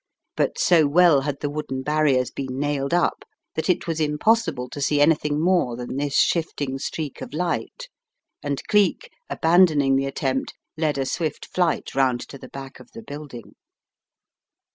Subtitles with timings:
[0.35, 4.67] But so well had the wooden barriers been nailed up, that it was im possible
[4.71, 7.87] to see anything more than this shifting streak of light,
[8.41, 13.03] and Cleek, abandoning the attempt, led a swift flight round to the back of the
[13.03, 13.53] building.